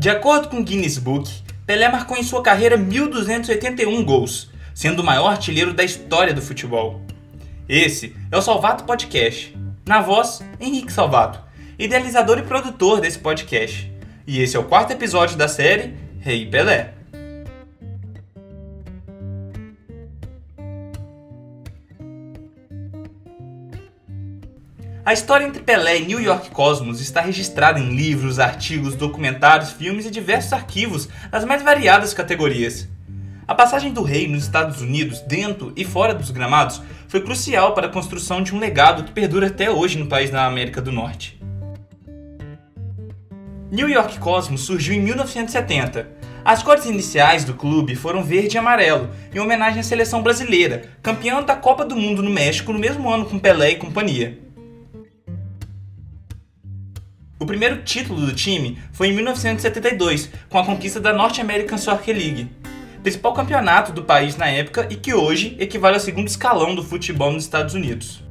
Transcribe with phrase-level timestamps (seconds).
[0.00, 1.30] De acordo com o Guinness Book,
[1.66, 7.02] Pelé marcou em sua carreira 1.281 gols, sendo o maior artilheiro da história do futebol.
[7.68, 9.54] Esse é o Salvato Podcast.
[9.86, 11.38] Na voz, Henrique Salvato,
[11.78, 13.92] idealizador e produtor desse podcast.
[14.26, 16.94] E esse é o quarto episódio da série Rei Pelé.
[25.10, 30.06] A história entre Pelé e New York Cosmos está registrada em livros, artigos, documentários, filmes
[30.06, 32.86] e diversos arquivos nas mais variadas categorias.
[33.44, 37.88] A passagem do rei nos Estados Unidos, dentro e fora dos gramados, foi crucial para
[37.88, 41.42] a construção de um legado que perdura até hoje no país da América do Norte.
[43.68, 46.06] New York Cosmos surgiu em 1970.
[46.44, 51.42] As cores iniciais do clube foram verde e amarelo, em homenagem à seleção brasileira, campeã
[51.42, 54.49] da Copa do Mundo no México no mesmo ano com Pelé e companhia.
[57.50, 62.48] Primeiro título do time foi em 1972, com a conquista da North American Soccer League,
[63.02, 67.32] principal campeonato do país na época e que hoje equivale ao segundo escalão do futebol
[67.32, 68.22] nos Estados Unidos.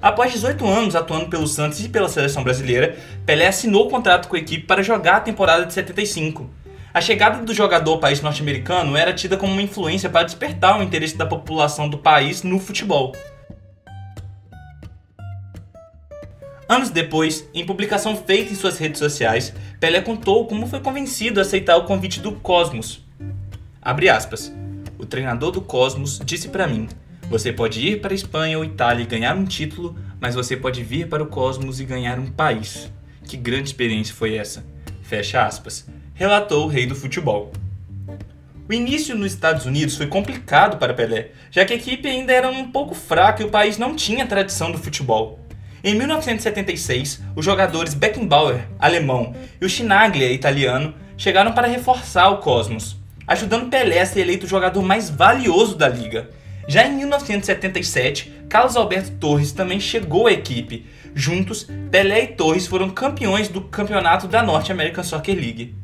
[0.00, 4.36] Após 18 anos atuando pelo Santos e pela seleção brasileira, Pelé assinou o contrato com
[4.36, 6.48] a equipe para jogar a temporada de 75.
[6.94, 10.82] A chegada do jogador ao país norte-americano era tida como uma influência para despertar o
[10.82, 13.12] interesse da população do país no futebol.
[16.74, 21.42] Anos depois, em publicação feita em suas redes sociais, Pelé contou como foi convencido a
[21.42, 23.00] aceitar o convite do Cosmos.
[23.80, 24.52] Abre aspas.
[24.98, 26.88] O treinador do Cosmos disse para mim:
[27.30, 30.82] Você pode ir para a Espanha ou Itália e ganhar um título, mas você pode
[30.82, 32.90] vir para o Cosmos e ganhar um país.
[33.22, 34.66] Que grande experiência foi essa?
[35.00, 35.86] Fecha aspas.
[36.12, 37.52] Relatou o rei do futebol.
[38.68, 42.50] O início nos Estados Unidos foi complicado para Pelé, já que a equipe ainda era
[42.50, 45.43] um pouco fraca e o país não tinha tradição do futebol.
[45.86, 52.96] Em 1976, os jogadores Beckenbauer, alemão, e o Chinaglia, italiano, chegaram para reforçar o Cosmos,
[53.26, 56.30] ajudando Pelé a ser eleito o jogador mais valioso da liga.
[56.66, 60.86] Já em 1977, Carlos Alberto Torres também chegou à equipe.
[61.14, 65.74] Juntos, Pelé e Torres foram campeões do campeonato da North American Soccer League.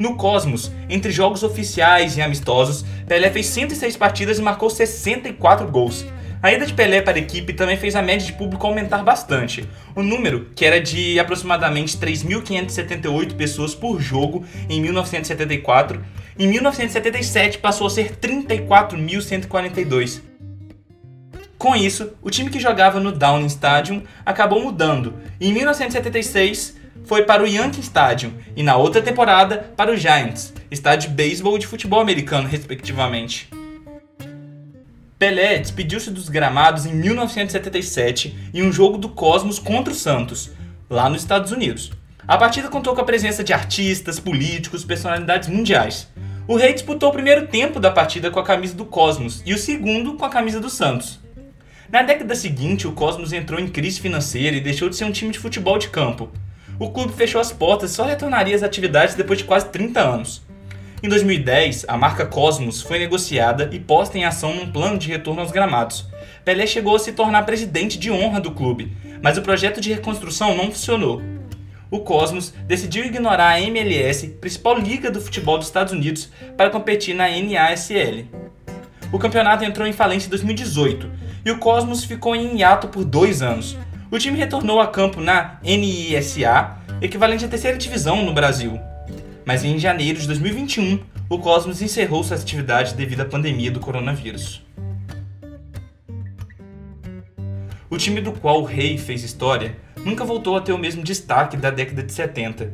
[0.00, 6.06] No Cosmos, entre jogos oficiais e amistosos, Pelé fez 106 partidas e marcou 64 gols.
[6.42, 9.68] A ida de Pelé para a equipe também fez a média de público aumentar bastante.
[9.94, 16.02] O número, que era de aproximadamente 3.578 pessoas por jogo em 1974,
[16.38, 20.29] em 1977 passou a ser 34.142.
[21.60, 25.16] Com isso, o time que jogava no Downing Stadium acabou mudando.
[25.38, 31.10] Em 1976, foi para o Yankee Stadium e na outra temporada para o Giants, estádio
[31.10, 33.50] de beisebol e de futebol americano, respectivamente.
[35.18, 40.52] Pelé despediu-se dos gramados em 1977 em um jogo do Cosmos contra o Santos,
[40.88, 41.92] lá nos Estados Unidos.
[42.26, 46.08] A partida contou com a presença de artistas, políticos, personalidades mundiais.
[46.48, 49.58] O Rei disputou o primeiro tempo da partida com a camisa do Cosmos e o
[49.58, 51.19] segundo com a camisa do Santos.
[51.92, 55.32] Na década seguinte, o Cosmos entrou em crise financeira e deixou de ser um time
[55.32, 56.30] de futebol de campo
[56.80, 60.42] o clube fechou as portas e só retornaria às atividades depois de quase 30 anos.
[61.02, 65.42] Em 2010, a marca Cosmos foi negociada e posta em ação num plano de retorno
[65.42, 66.06] aos gramados.
[66.42, 70.56] Pelé chegou a se tornar presidente de honra do clube, mas o projeto de reconstrução
[70.56, 71.20] não funcionou.
[71.90, 77.14] O Cosmos decidiu ignorar a MLS, principal liga do futebol dos Estados Unidos, para competir
[77.14, 78.24] na NASL.
[79.12, 81.10] O campeonato entrou em falência em 2018
[81.44, 83.76] e o Cosmos ficou em hiato por dois anos,
[84.10, 88.78] o time retornou a campo na NISA, equivalente à terceira divisão no Brasil.
[89.44, 94.62] Mas em janeiro de 2021, o Cosmos encerrou suas atividades devido à pandemia do coronavírus.
[97.88, 101.56] O time do qual o Rei fez história nunca voltou a ter o mesmo destaque
[101.56, 102.72] da década de 70.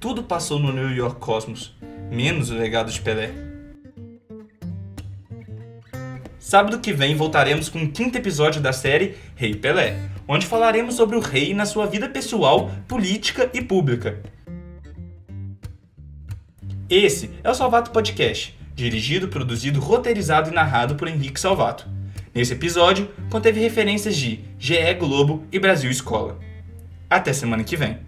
[0.00, 1.76] Tudo passou no New York Cosmos,
[2.10, 3.47] menos o legado de Pelé.
[6.48, 11.14] Sábado que vem voltaremos com o quinto episódio da série Rei Pelé, onde falaremos sobre
[11.14, 14.18] o rei na sua vida pessoal, política e pública.
[16.88, 21.86] Esse é o Salvato Podcast, dirigido, produzido, roteirizado e narrado por Henrique Salvato.
[22.34, 26.38] Nesse episódio, conteve referências de GE Globo e Brasil Escola.
[27.10, 28.07] Até semana que vem.